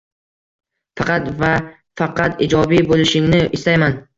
Faqat 1.01 1.27
va 1.43 1.51
faqat 2.01 2.41
iyjobiy 2.47 2.85
boʻlishingni 2.93 3.47
istayman. 3.59 3.99